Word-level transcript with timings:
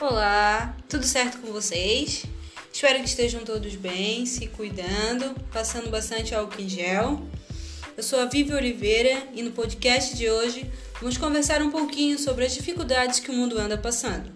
Olá, 0.00 0.76
tudo 0.88 1.04
certo 1.04 1.38
com 1.38 1.50
vocês? 1.50 2.24
Espero 2.72 3.00
que 3.00 3.08
estejam 3.08 3.44
todos 3.44 3.74
bem, 3.74 4.24
se 4.26 4.46
cuidando, 4.46 5.34
passando 5.52 5.90
bastante 5.90 6.32
álcool 6.32 6.60
em 6.60 6.68
gel. 6.68 7.20
Eu 7.96 8.02
sou 8.04 8.20
a 8.20 8.26
Vivi 8.26 8.54
Oliveira 8.54 9.26
e 9.34 9.42
no 9.42 9.50
podcast 9.50 10.16
de 10.16 10.30
hoje 10.30 10.70
vamos 11.00 11.18
conversar 11.18 11.60
um 11.62 11.72
pouquinho 11.72 12.16
sobre 12.16 12.44
as 12.44 12.54
dificuldades 12.54 13.18
que 13.18 13.28
o 13.28 13.34
mundo 13.34 13.58
anda 13.58 13.76
passando. 13.76 14.32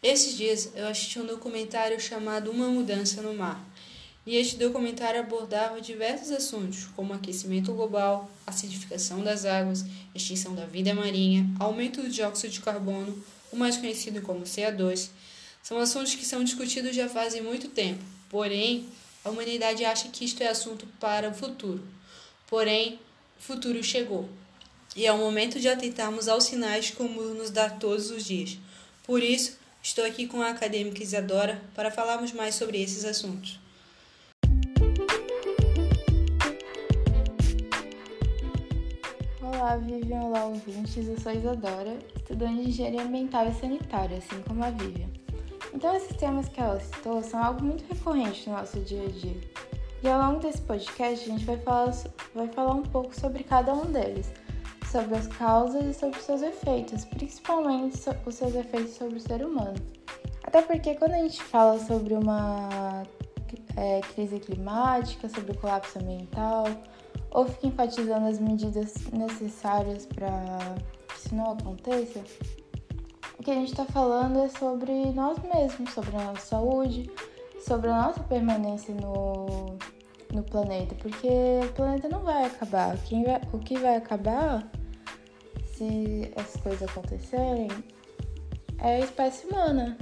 Esses 0.00 0.36
dias 0.36 0.70
eu 0.76 0.86
assisti 0.86 1.18
um 1.18 1.26
documentário 1.26 1.98
chamado 1.98 2.52
Uma 2.52 2.68
Mudança 2.68 3.20
no 3.22 3.34
Mar 3.34 3.60
e 4.28 4.36
este 4.36 4.58
documentário 4.58 5.20
abordava 5.20 5.80
diversos 5.80 6.30
assuntos, 6.30 6.84
como 6.94 7.14
aquecimento 7.14 7.72
global, 7.72 8.30
acidificação 8.46 9.24
das 9.24 9.46
águas, 9.46 9.86
extinção 10.14 10.54
da 10.54 10.66
vida 10.66 10.92
marinha, 10.92 11.46
aumento 11.58 12.02
do 12.02 12.10
dióxido 12.10 12.52
de 12.52 12.60
carbono, 12.60 13.24
o 13.50 13.56
mais 13.56 13.78
conhecido 13.78 14.20
como 14.20 14.42
CO2. 14.42 15.08
São 15.62 15.78
assuntos 15.78 16.14
que 16.14 16.26
são 16.26 16.44
discutidos 16.44 16.94
já 16.94 17.08
fazem 17.08 17.40
muito 17.40 17.68
tempo, 17.68 18.04
porém, 18.28 18.86
a 19.24 19.30
humanidade 19.30 19.82
acha 19.82 20.10
que 20.10 20.26
isto 20.26 20.42
é 20.42 20.48
assunto 20.48 20.86
para 21.00 21.30
o 21.30 21.34
futuro. 21.34 21.82
Porém, 22.48 23.00
o 23.38 23.42
futuro 23.42 23.82
chegou. 23.82 24.28
E 24.94 25.06
é 25.06 25.12
o 25.12 25.16
momento 25.16 25.58
de 25.58 25.70
atentarmos 25.70 26.28
aos 26.28 26.44
sinais 26.44 26.90
que 26.90 27.00
o 27.00 27.08
mundo 27.08 27.32
nos 27.32 27.48
dá 27.48 27.70
todos 27.70 28.10
os 28.10 28.26
dias. 28.26 28.58
Por 29.04 29.22
isso, 29.22 29.56
estou 29.82 30.04
aqui 30.04 30.26
com 30.26 30.42
a 30.42 30.50
acadêmica 30.50 31.02
Isadora 31.02 31.62
para 31.74 31.90
falarmos 31.90 32.32
mais 32.32 32.56
sobre 32.56 32.78
esses 32.82 33.06
assuntos. 33.06 33.58
Olá, 39.58 39.76
Vivian, 39.76 40.20
olá, 40.20 40.44
ouvintes. 40.44 41.08
Eu 41.08 41.18
sou 41.18 41.32
Isadora, 41.32 41.98
estudante 42.14 42.62
de 42.62 42.68
Engenharia 42.68 43.02
Ambiental 43.02 43.48
e 43.48 43.54
Sanitária, 43.54 44.18
assim 44.18 44.40
como 44.46 44.62
a 44.62 44.70
Vivian. 44.70 45.08
Então, 45.74 45.96
esses 45.96 46.16
temas 46.16 46.48
que 46.48 46.60
ela 46.60 46.78
citou 46.78 47.20
são 47.24 47.42
algo 47.42 47.64
muito 47.64 47.84
recorrente 47.92 48.48
no 48.48 48.54
nosso 48.54 48.78
dia 48.78 49.02
a 49.02 49.08
dia. 49.08 49.36
E 50.00 50.08
ao 50.08 50.22
longo 50.22 50.38
desse 50.38 50.60
podcast, 50.60 51.28
a 51.28 51.32
gente 51.32 51.44
vai 51.44 51.56
falar, 51.56 51.92
vai 52.36 52.46
falar 52.46 52.72
um 52.72 52.84
pouco 52.84 53.12
sobre 53.18 53.42
cada 53.42 53.74
um 53.74 53.86
deles, 53.86 54.32
sobre 54.92 55.16
as 55.16 55.26
causas 55.26 55.84
e 55.86 55.92
sobre 55.92 56.20
seus 56.20 56.40
efeitos, 56.40 57.04
principalmente 57.04 57.98
os 58.24 58.34
seus 58.36 58.54
efeitos 58.54 58.92
sobre 58.92 59.16
o 59.16 59.20
ser 59.20 59.44
humano. 59.44 59.74
Até 60.44 60.62
porque 60.62 60.94
quando 60.94 61.14
a 61.14 61.18
gente 61.18 61.42
fala 61.42 61.80
sobre 61.80 62.14
uma 62.14 63.02
é, 63.76 64.02
crise 64.14 64.38
climática, 64.38 65.28
sobre 65.28 65.50
o 65.50 65.58
colapso 65.58 65.98
ambiental, 65.98 66.64
ou 67.30 67.46
fica 67.46 67.66
enfatizando 67.66 68.26
as 68.26 68.38
medidas 68.38 68.94
necessárias 69.12 70.06
para 70.06 70.28
que 71.08 71.18
isso 71.18 71.34
não 71.34 71.52
aconteça, 71.52 72.22
o 73.38 73.42
que 73.42 73.50
a 73.52 73.54
gente 73.54 73.70
está 73.70 73.84
falando 73.84 74.40
é 74.40 74.48
sobre 74.48 75.12
nós 75.12 75.38
mesmos, 75.38 75.92
sobre 75.92 76.16
a 76.16 76.24
nossa 76.24 76.44
saúde, 76.44 77.08
sobre 77.60 77.88
a 77.88 78.02
nossa 78.02 78.20
permanência 78.24 78.92
no, 78.94 79.78
no 80.32 80.42
planeta, 80.42 80.96
porque 80.96 81.28
o 81.62 81.72
planeta 81.72 82.08
não 82.08 82.20
vai 82.20 82.46
acabar. 82.46 82.96
Quem 83.04 83.22
vai, 83.22 83.40
o 83.52 83.58
que 83.58 83.78
vai 83.78 83.96
acabar, 83.96 84.68
se 85.66 86.32
essas 86.34 86.60
coisas 86.60 86.82
acontecerem, 86.88 87.68
é 88.78 88.96
a 88.96 89.00
espécie 89.00 89.46
humana. 89.46 89.96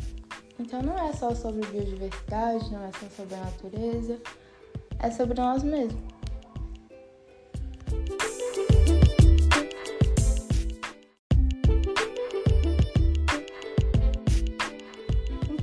Então 0.58 0.80
não 0.80 0.96
é 0.98 1.12
só 1.12 1.34
sobre 1.34 1.66
biodiversidade, 1.66 2.72
não 2.72 2.84
é 2.84 2.90
só 2.92 3.06
sobre 3.14 3.34
a 3.34 3.40
natureza, 3.40 4.18
é 4.98 5.10
sobre 5.10 5.38
nós 5.38 5.62
mesmos. 5.62 6.15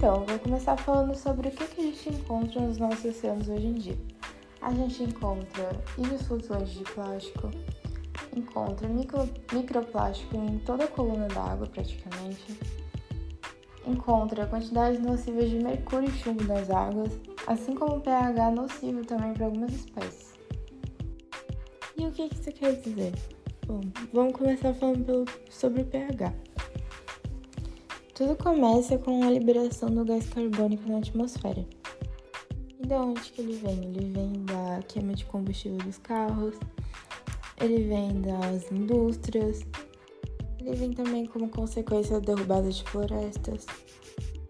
Então, 0.04 0.26
vou 0.26 0.38
começar 0.38 0.76
falando 0.76 1.16
sobre 1.16 1.48
o 1.48 1.52
que, 1.52 1.64
a 1.64 1.82
gente 1.82 2.10
encontra 2.10 2.60
nos 2.60 2.78
nossos 2.78 3.06
oceanos 3.06 3.48
hoje 3.48 3.68
em 3.68 3.74
dia. 3.74 3.98
A 4.62 4.74
gente 4.74 5.02
encontra 5.02 5.82
ilhas 5.98 6.24
flutuantes 6.24 6.74
de 6.74 6.84
plástico, 6.84 7.50
encontra 8.36 8.90
micro, 8.90 9.30
microplástico 9.54 10.36
em 10.36 10.60
toda 10.60 10.84
a 10.84 10.88
coluna 10.90 11.30
d'água 11.30 11.68
praticamente, 11.68 12.60
encontra 13.88 14.46
quantidades 14.46 15.00
nocivas 15.00 15.50
de 15.50 15.64
mercúrio 15.64 16.10
e 16.10 16.12
chumbo 16.12 16.44
nas 16.44 16.70
águas, 16.70 17.18
assim 17.48 17.74
como 17.74 18.02
pH 18.02 18.52
nocivo 18.52 19.06
também 19.06 19.34
para 19.34 19.46
algumas 19.46 19.72
espécies. 19.72 20.34
E 21.98 22.06
o 22.06 22.12
que 22.12 22.24
isso 22.24 22.52
quer 22.52 22.76
dizer? 22.76 23.14
Bom, 23.66 23.80
vamos 24.12 24.34
começar 24.34 24.74
falando 24.74 25.06
pelo, 25.06 25.26
sobre 25.50 25.84
o 25.84 25.86
pH. 25.86 26.53
Tudo 28.14 28.36
começa 28.36 28.96
com 29.00 29.24
a 29.24 29.32
liberação 29.32 29.90
do 29.90 30.06
gás 30.06 30.30
carbônico 30.30 30.88
na 30.88 31.00
atmosfera. 31.00 31.66
E 32.80 32.86
de 32.86 32.94
onde 32.94 33.22
que 33.32 33.42
ele 33.42 33.56
vem? 33.56 33.86
Ele 33.86 34.06
vem 34.06 34.46
da 34.46 34.84
queima 34.88 35.16
de 35.16 35.26
combustível 35.26 35.80
dos 35.80 35.98
carros, 35.98 36.56
ele 37.60 37.86
vem 37.86 38.22
das 38.22 38.72
indústrias, 38.72 39.66
ele 40.60 40.76
vem 40.76 40.94
também 40.94 41.26
como 41.26 41.50
consequência 41.50 42.20
da 42.20 42.36
derrubada 42.36 42.70
de 42.70 42.84
florestas. 42.84 43.66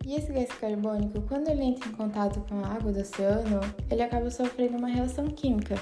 E 0.05 0.15
esse 0.15 0.33
gás 0.33 0.49
carbônico, 0.59 1.21
quando 1.21 1.47
ele 1.47 1.63
entra 1.63 1.87
em 1.87 1.93
contato 1.93 2.41
com 2.41 2.55
a 2.55 2.67
água 2.67 2.91
do 2.91 2.99
oceano, 2.99 3.61
ele 3.89 4.01
acaba 4.01 4.29
sofrendo 4.29 4.77
uma 4.77 4.89
reação 4.89 5.25
química. 5.27 5.75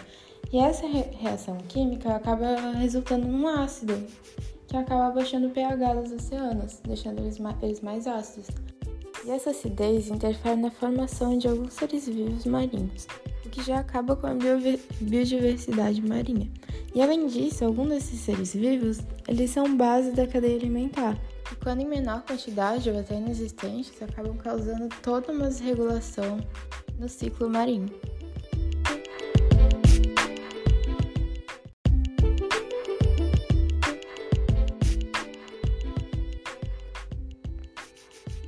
E 0.53 0.59
essa 0.59 0.85
re 0.85 1.01
reação 1.17 1.57
química 1.67 2.15
acaba 2.15 2.73
resultando 2.73 3.27
num 3.27 3.47
ácido, 3.47 3.93
que 4.71 4.77
acaba 4.77 5.07
abaixando 5.07 5.47
o 5.47 5.49
pH 5.49 5.93
dos 5.95 6.13
oceanos, 6.13 6.79
deixando 6.85 7.19
eles 7.19 7.37
mais, 7.37 7.61
eles 7.61 7.81
mais 7.81 8.07
ácidos. 8.07 8.47
E 9.25 9.29
essa 9.29 9.49
acidez 9.49 10.07
interfere 10.07 10.55
na 10.55 10.71
formação 10.71 11.37
de 11.37 11.49
alguns 11.49 11.73
seres 11.73 12.07
vivos 12.07 12.45
marinhos, 12.45 13.05
o 13.45 13.49
que 13.49 13.61
já 13.61 13.79
acaba 13.79 14.15
com 14.15 14.27
a 14.27 14.33
biodiversidade 15.01 16.01
marinha. 16.01 16.49
E 16.95 17.01
além 17.01 17.27
disso, 17.27 17.65
alguns 17.65 17.89
desses 17.89 18.21
seres 18.21 18.53
vivos, 18.53 18.99
eles 19.27 19.51
são 19.51 19.75
base 19.75 20.11
da 20.11 20.25
cadeia 20.25 20.55
alimentar. 20.55 21.19
E 21.51 21.55
quando 21.55 21.81
em 21.81 21.87
menor 21.87 22.21
quantidade 22.21 22.89
ou 22.89 22.97
até 22.97 23.17
inexistentes, 23.17 24.01
acabam 24.01 24.37
causando 24.37 24.87
toda 25.03 25.33
uma 25.33 25.49
desregulação 25.49 26.39
no 26.97 27.09
ciclo 27.09 27.49
marinho. 27.49 27.93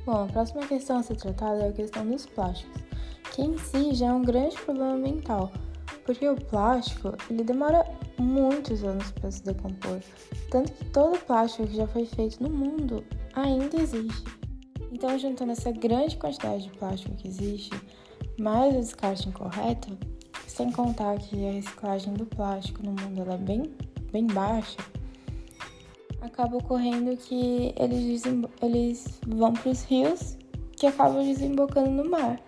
Bom, 0.04 0.24
a 0.24 0.26
próxima 0.26 0.66
questão 0.66 0.98
a 0.98 1.02
ser 1.02 1.16
tratada 1.16 1.64
é 1.64 1.68
a 1.68 1.72
questão 1.72 2.06
dos 2.06 2.26
plásticos, 2.26 2.82
que 3.32 3.40
em 3.40 3.56
si 3.56 3.94
já 3.94 4.08
é 4.08 4.12
um 4.12 4.20
grande 4.20 4.54
problema 4.60 4.92
ambiental, 4.92 5.50
porque 6.04 6.28
o 6.28 6.36
plástico 6.36 7.14
ele 7.30 7.42
demora 7.42 7.86
muitos 8.18 8.84
anos 8.84 9.10
para 9.12 9.30
se 9.30 9.42
decompor, 9.42 10.00
tanto 10.50 10.72
que 10.72 10.84
todo 10.86 11.18
plástico 11.20 11.66
que 11.66 11.76
já 11.76 11.86
foi 11.86 12.04
feito 12.04 12.42
no 12.42 12.50
mundo 12.50 13.02
ainda 13.34 13.80
existe. 13.80 14.24
Então, 14.92 15.18
juntando 15.18 15.52
essa 15.52 15.72
grande 15.72 16.18
quantidade 16.18 16.64
de 16.64 16.70
plástico 16.70 17.16
que 17.16 17.26
existe, 17.26 17.70
mais 18.38 18.76
o 18.76 18.80
descarte 18.80 19.28
incorreto, 19.30 19.96
sem 20.46 20.70
contar 20.70 21.18
que 21.18 21.48
a 21.48 21.52
reciclagem 21.52 22.12
do 22.12 22.26
plástico 22.26 22.82
no 22.82 22.92
mundo 22.92 23.30
é 23.32 23.36
bem, 23.38 23.74
bem 24.12 24.26
baixa, 24.26 24.76
acaba 26.24 26.56
ocorrendo 26.56 27.16
que 27.16 27.74
eles, 27.76 28.22
eles 28.62 29.20
vão 29.26 29.52
para 29.52 29.70
os 29.70 29.82
rios 29.84 30.36
que 30.76 30.86
acabam 30.86 31.24
desembocando 31.24 31.90
no 31.90 32.08
mar. 32.08 32.40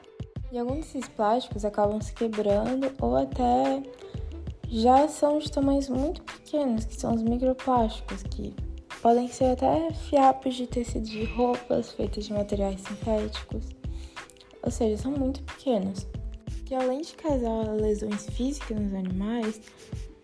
E 0.50 0.58
alguns 0.58 0.86
desses 0.86 1.08
plásticos 1.08 1.64
acabam 1.64 2.00
se 2.00 2.12
quebrando 2.12 2.92
ou 3.00 3.16
até 3.16 3.82
já 4.68 5.06
são 5.08 5.38
de 5.38 5.50
tamanhos 5.50 5.88
muito 5.88 6.22
pequenos, 6.22 6.84
que 6.84 6.98
são 6.98 7.14
os 7.14 7.22
microplásticos, 7.22 8.22
que 8.24 8.54
podem 9.02 9.28
ser 9.28 9.52
até 9.52 9.92
fiapos 9.92 10.54
de 10.54 10.66
tecido 10.66 11.04
de 11.04 11.24
roupas 11.24 11.92
feitas 11.92 12.24
de 12.24 12.32
materiais 12.32 12.80
sintéticos. 12.80 13.66
Ou 14.62 14.70
seja, 14.70 15.02
são 15.02 15.12
muito 15.12 15.42
pequenos. 15.42 16.06
Que 16.64 16.74
além 16.74 17.02
de 17.02 17.14
causar 17.14 17.72
lesões 17.74 18.26
físicas 18.30 18.76
nos 18.76 18.94
animais, 18.94 19.60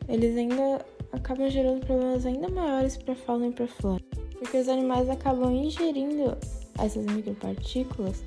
eles 0.09 0.37
ainda 0.37 0.85
acabam 1.13 1.49
gerando 1.49 1.85
problemas 1.85 2.27
ainda 2.27 2.49
maiores 2.49 2.97
para 2.97 3.13
a 3.13 3.17
fauna 3.17 3.49
e 3.49 3.53
para 3.53 3.65
a 3.65 3.69
flora, 3.69 4.03
porque 4.39 4.57
os 4.57 4.69
animais 4.69 5.09
acabam 5.09 5.53
ingerindo 5.53 6.37
essas 6.79 7.05
micropartículas 7.07 8.25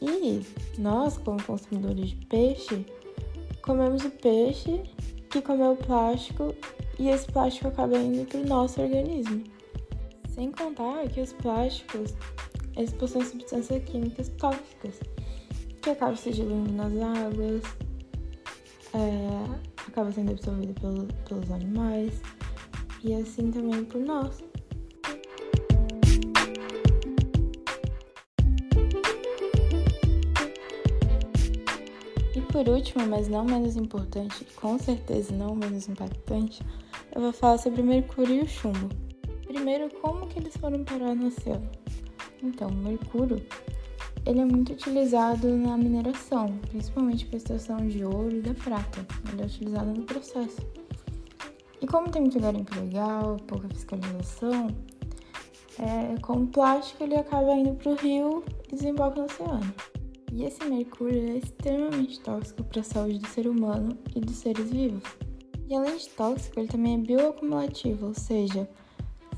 e 0.00 0.42
nós, 0.78 1.18
como 1.18 1.42
consumidores 1.42 2.10
de 2.10 2.26
peixe, 2.26 2.86
comemos 3.62 4.04
o 4.04 4.10
peixe 4.10 4.82
que 5.30 5.42
comeu 5.42 5.72
o 5.72 5.76
plástico 5.76 6.54
e 6.98 7.08
esse 7.08 7.26
plástico 7.26 7.68
acaba 7.68 7.98
indo 7.98 8.26
para 8.26 8.40
o 8.40 8.46
nosso 8.46 8.80
organismo. 8.80 9.44
Sem 10.28 10.52
contar 10.52 11.08
que 11.08 11.20
os 11.20 11.32
plásticos 11.32 12.14
eles 12.76 12.92
possuem 12.92 13.24
substâncias 13.24 13.82
químicas 13.84 14.28
tóxicas 14.38 15.00
que 15.82 15.90
acabam 15.90 16.16
se 16.16 16.30
diluindo 16.30 16.72
nas 16.72 16.92
águas, 16.92 17.62
é, 18.94 19.77
acaba 19.88 20.12
sendo 20.12 20.32
absorvido 20.32 20.74
pelo, 20.80 21.06
pelos 21.28 21.50
animais 21.50 22.20
e 23.02 23.14
assim 23.14 23.50
também 23.50 23.84
por 23.84 24.00
nós. 24.00 24.42
E 32.34 32.40
por 32.52 32.68
último, 32.68 33.06
mas 33.06 33.28
não 33.28 33.44
menos 33.44 33.76
importante, 33.76 34.46
com 34.56 34.78
certeza 34.78 35.34
não 35.34 35.54
menos 35.54 35.88
impactante, 35.88 36.62
eu 37.14 37.20
vou 37.20 37.32
falar 37.32 37.58
sobre 37.58 37.80
o 37.80 37.84
mercúrio 37.84 38.36
e 38.36 38.40
o 38.42 38.48
chumbo. 38.48 38.88
Primeiro, 39.46 39.88
como 40.00 40.28
que 40.28 40.38
eles 40.38 40.56
foram 40.56 40.84
parar 40.84 41.14
no 41.14 41.28
oceano? 41.28 41.68
Então, 42.42 42.68
o 42.68 42.74
mercúrio 42.74 43.44
ele 44.28 44.40
é 44.40 44.44
muito 44.44 44.74
utilizado 44.74 45.48
na 45.56 45.74
mineração, 45.78 46.58
principalmente 46.68 47.24
para 47.24 47.38
extração 47.38 47.78
de 47.78 48.04
ouro 48.04 48.36
e 48.36 48.42
da 48.42 48.52
prata. 48.52 49.06
Ele 49.32 49.40
é 49.40 49.46
utilizado 49.46 49.90
no 49.90 50.04
processo. 50.04 50.60
E 51.80 51.86
como 51.86 52.10
tem 52.10 52.20
muito 52.20 52.38
garimpo 52.38 52.78
legal, 52.78 53.38
pouca 53.46 53.66
fiscalização, 53.70 54.68
é, 55.78 56.20
com 56.20 56.42
o 56.42 56.46
plástico 56.46 57.04
ele 57.04 57.16
acaba 57.16 57.54
indo 57.54 57.72
para 57.72 57.90
o 57.90 57.94
rio 57.94 58.44
e 58.70 58.76
desemboca 58.76 59.16
no 59.16 59.24
oceano. 59.24 59.74
E 60.30 60.44
esse 60.44 60.62
mercúrio 60.62 61.30
é 61.30 61.38
extremamente 61.38 62.20
tóxico 62.20 62.62
para 62.64 62.82
a 62.82 62.84
saúde 62.84 63.20
do 63.20 63.28
ser 63.28 63.48
humano 63.48 63.96
e 64.14 64.20
dos 64.20 64.36
seres 64.36 64.70
vivos. 64.70 65.04
E 65.70 65.74
além 65.74 65.96
de 65.96 66.08
tóxico, 66.10 66.60
ele 66.60 66.68
também 66.68 66.96
é 66.96 66.98
bioacumulativo, 66.98 68.08
ou 68.08 68.14
seja, 68.14 68.68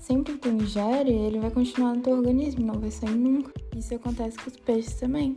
sempre 0.00 0.37
tu 0.38 0.49
ingere, 0.49 1.11
ele 1.11 1.38
vai 1.38 1.50
continuar 1.50 1.94
no 1.94 2.02
teu 2.02 2.17
organismo, 2.17 2.67
não 2.67 2.81
vai 2.81 2.91
sair 2.91 3.14
nunca. 3.14 3.52
Isso 3.76 3.94
acontece 3.94 4.38
com 4.38 4.50
os 4.50 4.56
peixes 4.56 4.94
também, 4.94 5.35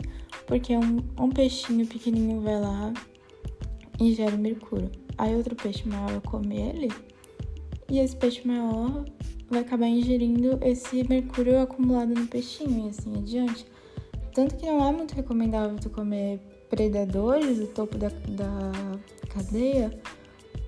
porque 0.47 0.75
um, 0.75 0.97
um 1.19 1.29
peixinho 1.29 1.85
pequenininho 1.85 2.41
vai 2.41 2.59
lá 2.59 2.93
e 3.99 4.09
ingere 4.09 4.37
mercúrio. 4.37 4.89
Aí 5.17 5.35
outro 5.35 5.55
peixe 5.55 5.87
maior 5.87 6.19
come 6.21 6.57
ele, 6.57 6.91
e 7.89 7.99
esse 7.99 8.15
peixe 8.15 8.47
maior 8.47 9.05
vai 9.49 9.61
acabar 9.61 9.87
ingerindo 9.87 10.57
esse 10.61 11.07
mercúrio 11.07 11.61
acumulado 11.61 12.13
no 12.13 12.25
peixinho 12.27 12.87
e 12.87 12.89
assim 12.89 13.15
adiante. 13.17 13.65
Tanto 14.33 14.55
que 14.55 14.65
não 14.65 14.83
é 14.83 14.91
muito 14.91 15.13
recomendável 15.13 15.77
tu 15.77 15.89
comer 15.91 16.39
predadores, 16.69 17.59
o 17.59 17.67
topo 17.67 17.97
da, 17.99 18.09
da 18.09 18.71
cadeia, 19.29 19.91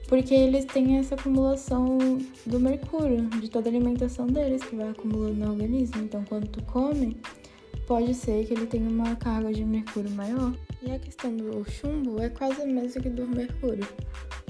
porque 0.08 0.34
eles 0.34 0.66
têm 0.66 0.98
essa 0.98 1.16
acumulação 1.16 1.98
do 2.46 2.60
mercúrio, 2.60 3.28
de 3.42 3.50
toda 3.50 3.70
a 3.70 3.72
alimentação 3.72 4.28
deles, 4.28 4.64
que 4.64 4.76
vai 4.76 4.90
acumulando 4.90 5.34
no 5.34 5.52
organismo. 5.52 6.02
Então, 6.02 6.24
quando 6.26 6.48
tu 6.48 6.64
come, 6.64 7.18
pode 7.88 8.14
ser 8.14 8.46
que 8.46 8.54
ele 8.54 8.68
tenha 8.68 8.88
uma 8.88 9.16
carga 9.16 9.52
de 9.52 9.64
mercúrio 9.66 10.12
maior. 10.12 10.54
E 10.82 10.92
a 10.92 11.00
questão 11.00 11.36
do 11.36 11.66
chumbo 11.70 12.22
é 12.22 12.30
quase 12.30 12.62
a 12.62 12.66
mesma 12.66 13.02
que 13.02 13.10
do 13.10 13.28
mercúrio, 13.28 13.88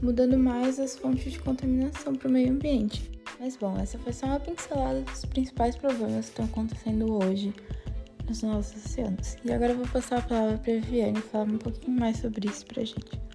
mudando 0.02 0.38
mais 0.38 0.80
as 0.80 0.98
fontes 0.98 1.32
de 1.32 1.40
contaminação 1.40 2.14
para 2.16 2.28
o 2.28 2.32
meio 2.32 2.52
ambiente. 2.52 3.10
Mas 3.40 3.56
bom, 3.56 3.78
essa 3.80 3.98
foi 3.98 4.12
só 4.12 4.26
uma 4.26 4.40
pincelada 4.40 5.02
dos 5.02 5.24
principais 5.26 5.76
problemas 5.76 6.26
que 6.26 6.32
estão 6.32 6.46
acontecendo 6.46 7.24
hoje 7.24 7.54
nos 8.28 8.42
nossos 8.42 8.86
oceanos. 8.86 9.38
E 9.46 9.52
agora 9.52 9.72
eu 9.72 9.78
vou 9.78 9.88
passar 9.88 10.20
a 10.20 10.22
palavra 10.22 10.58
para 10.58 10.74
a 10.74 10.76
Viviane 10.80 11.22
falar 11.22 11.46
um 11.46 11.58
pouquinho 11.58 11.98
mais 11.98 12.18
sobre 12.18 12.50
isso 12.50 12.66
para 12.66 12.82
a 12.82 12.86
gente. 12.86 13.26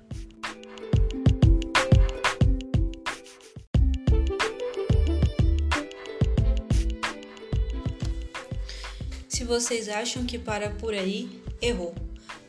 Vocês 9.50 9.88
acham 9.88 10.24
que 10.24 10.38
para 10.38 10.70
por 10.70 10.94
aí, 10.94 11.42
errou. 11.60 11.92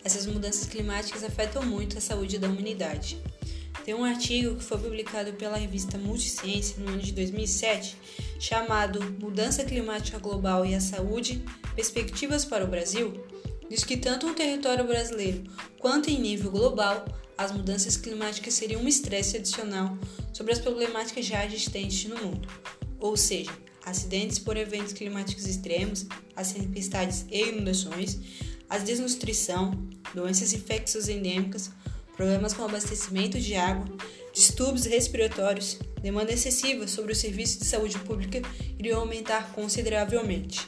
Essas 0.03 0.27
mudanças 0.27 0.67
climáticas 0.67 1.23
afetam 1.23 1.65
muito 1.65 1.97
a 1.97 2.01
saúde 2.01 2.37
da 2.37 2.47
humanidade. 2.47 3.17
Tem 3.83 3.95
um 3.95 4.03
artigo 4.03 4.55
que 4.55 4.63
foi 4.63 4.77
publicado 4.77 5.33
pela 5.33 5.57
revista 5.57 5.97
Multiciência 5.97 6.75
no 6.77 6.89
ano 6.89 7.01
de 7.01 7.11
2007, 7.11 7.97
chamado 8.39 9.01
Mudança 9.19 9.63
Climática 9.63 10.19
Global 10.19 10.63
e 10.63 10.75
a 10.75 10.79
Saúde: 10.79 11.43
Perspectivas 11.75 12.45
para 12.45 12.65
o 12.65 12.67
Brasil, 12.67 13.25
diz 13.67 13.83
que 13.83 13.97
tanto 13.97 14.27
no 14.27 14.35
território 14.35 14.85
brasileiro 14.85 15.43
quanto 15.79 16.07
em 16.07 16.21
nível 16.21 16.51
global, 16.51 17.03
as 17.35 17.51
mudanças 17.51 17.97
climáticas 17.97 18.53
seriam 18.53 18.83
um 18.83 18.87
estresse 18.87 19.37
adicional 19.37 19.97
sobre 20.31 20.53
as 20.53 20.59
problemáticas 20.59 21.25
já 21.25 21.43
existentes 21.43 22.07
no 22.07 22.17
mundo. 22.17 22.47
Ou 22.99 23.17
seja, 23.17 23.49
acidentes 23.85 24.39
por 24.39 24.57
eventos 24.57 24.93
climáticos 24.93 25.45
extremos, 25.45 26.05
as 26.35 26.53
tempestades 26.53 27.25
e 27.29 27.49
inundações, 27.49 28.19
a 28.69 28.77
desnutrição, 28.77 29.71
doenças 30.13 30.53
infecciosas 30.53 31.09
endêmicas, 31.09 31.71
problemas 32.15 32.53
com 32.53 32.63
abastecimento 32.63 33.39
de 33.39 33.55
água, 33.55 33.85
distúrbios 34.33 34.85
respiratórios, 34.85 35.77
demanda 36.01 36.31
excessiva 36.31 36.87
sobre 36.87 37.11
os 37.11 37.17
serviços 37.17 37.59
de 37.59 37.65
saúde 37.65 37.97
pública 37.99 38.41
iriam 38.77 38.99
aumentar 38.99 39.51
consideravelmente. 39.53 40.67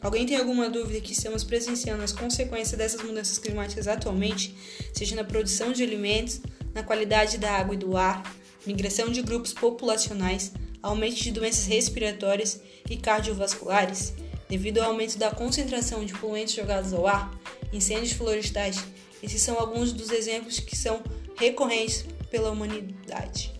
Alguém 0.00 0.24
tem 0.24 0.36
alguma 0.36 0.70
dúvida 0.70 1.00
que 1.00 1.12
estamos 1.12 1.42
presenciando 1.42 2.04
as 2.04 2.12
consequências 2.12 2.78
dessas 2.78 3.02
mudanças 3.02 3.36
climáticas 3.38 3.88
atualmente, 3.88 4.54
seja 4.92 5.16
na 5.16 5.24
produção 5.24 5.72
de 5.72 5.82
alimentos, 5.82 6.40
na 6.72 6.84
qualidade 6.84 7.36
da 7.36 7.50
água 7.50 7.74
e 7.74 7.78
do 7.78 7.96
ar, 7.96 8.22
migração 8.64 9.10
de 9.10 9.22
grupos 9.22 9.52
populacionais, 9.52 10.52
aumento 10.82 11.16
de 11.16 11.30
doenças 11.30 11.66
respiratórias 11.66 12.60
e 12.88 12.96
cardiovasculares, 12.96 14.14
devido 14.48 14.78
ao 14.78 14.90
aumento 14.90 15.18
da 15.18 15.30
concentração 15.30 16.04
de 16.04 16.14
poluentes 16.14 16.54
jogados 16.54 16.92
ao 16.92 17.06
ar, 17.06 17.30
incêndios 17.72 18.12
florestais. 18.12 18.84
Esses 19.22 19.42
são 19.42 19.58
alguns 19.58 19.92
dos 19.92 20.10
exemplos 20.10 20.58
que 20.60 20.76
são 20.76 21.02
recorrentes 21.36 22.04
pela 22.30 22.50
humanidade. 22.50 23.58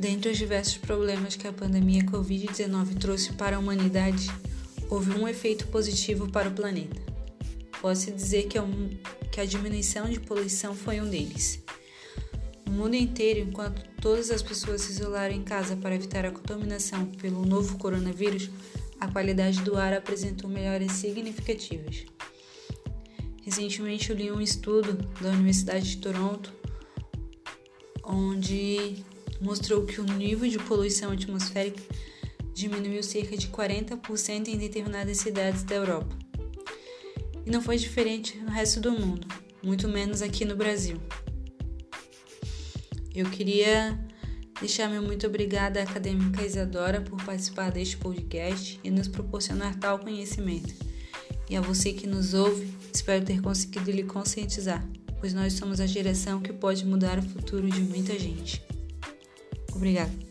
Dentre 0.00 0.30
os 0.30 0.38
diversos 0.38 0.78
problemas 0.78 1.36
que 1.36 1.46
a 1.46 1.52
pandemia 1.52 2.02
Covid-19 2.04 2.98
trouxe 2.98 3.34
para 3.34 3.56
a 3.56 3.58
humanidade, 3.58 4.30
houve 4.90 5.12
um 5.12 5.28
efeito 5.28 5.68
positivo 5.68 6.28
para 6.28 6.48
o 6.48 6.52
planeta. 6.52 7.00
Posso 7.80 8.10
dizer 8.10 8.48
que, 8.48 8.58
é 8.58 8.62
um, 8.62 8.90
que 9.30 9.40
a 9.40 9.44
diminuição 9.44 10.10
de 10.10 10.18
poluição 10.20 10.74
foi 10.74 11.00
um 11.00 11.08
deles. 11.08 11.62
No 12.66 12.72
mundo 12.72 12.94
inteiro, 12.94 13.40
enquanto 13.40 13.82
todas 14.02 14.30
as 14.30 14.42
pessoas 14.42 14.82
se 14.82 14.92
isolaram 14.92 15.34
em 15.34 15.42
casa 15.42 15.76
para 15.76 15.94
evitar 15.94 16.26
a 16.26 16.30
contaminação 16.30 17.06
pelo 17.06 17.46
novo 17.46 17.78
coronavírus, 17.78 18.50
a 19.00 19.08
qualidade 19.08 19.62
do 19.62 19.76
ar 19.76 19.94
apresentou 19.94 20.50
melhorias 20.50 20.92
significativas. 20.92 22.04
Recentemente 23.42 24.10
eu 24.10 24.16
li 24.16 24.30
um 24.30 24.40
estudo 24.40 24.92
da 25.20 25.30
Universidade 25.30 25.88
de 25.88 25.96
Toronto 25.96 26.52
onde 28.04 29.04
mostrou 29.40 29.84
que 29.84 30.00
o 30.00 30.04
nível 30.04 30.48
de 30.48 30.58
poluição 30.58 31.12
atmosférica 31.12 31.80
diminuiu 32.60 33.02
cerca 33.02 33.36
de 33.36 33.48
40% 33.48 34.48
em 34.48 34.58
determinadas 34.58 35.16
cidades 35.18 35.62
da 35.62 35.74
Europa. 35.74 36.16
E 37.46 37.50
não 37.50 37.62
foi 37.62 37.76
diferente 37.76 38.36
no 38.38 38.50
resto 38.50 38.80
do 38.80 38.92
mundo, 38.92 39.26
muito 39.62 39.88
menos 39.88 40.20
aqui 40.20 40.44
no 40.44 40.54
Brasil. 40.54 41.00
Eu 43.14 43.28
queria 43.30 43.98
deixar 44.60 44.88
meu 44.88 45.02
muito 45.02 45.26
obrigada 45.26 45.80
à 45.80 45.82
acadêmica 45.82 46.44
Isadora 46.44 47.00
por 47.00 47.22
participar 47.24 47.72
deste 47.72 47.96
podcast 47.96 48.78
e 48.84 48.90
nos 48.90 49.08
proporcionar 49.08 49.74
tal 49.76 49.98
conhecimento. 49.98 50.74
E 51.48 51.56
a 51.56 51.60
você 51.60 51.92
que 51.92 52.06
nos 52.06 52.34
ouve, 52.34 52.72
espero 52.92 53.24
ter 53.24 53.40
conseguido 53.40 53.90
lhe 53.90 54.04
conscientizar, 54.04 54.86
pois 55.18 55.32
nós 55.34 55.54
somos 55.54 55.80
a 55.80 55.86
geração 55.86 56.40
que 56.40 56.52
pode 56.52 56.86
mudar 56.86 57.18
o 57.18 57.22
futuro 57.22 57.68
de 57.68 57.80
muita 57.80 58.16
gente. 58.18 58.62
Obrigada. 59.74 60.29